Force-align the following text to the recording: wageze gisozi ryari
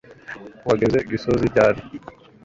wageze 0.67 0.97
gisozi 1.09 1.43
ryari 1.51 1.81